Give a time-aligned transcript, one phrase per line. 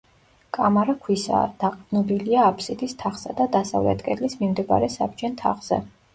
[0.57, 5.81] კამარა ქვისაა, დაყრდნობილია აფსიდის თაღსა და დასავლეთ კედლის მიმდებარე საბჯენ თაღზე.